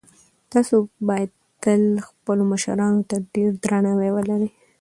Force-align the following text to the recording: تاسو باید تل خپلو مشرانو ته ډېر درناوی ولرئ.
تاسو 0.51 0.75
باید 1.07 1.31
تل 1.63 1.81
خپلو 2.07 2.43
مشرانو 2.51 3.07
ته 3.09 3.15
ډېر 3.35 3.49
درناوی 3.63 4.09
ولرئ. 4.13 4.49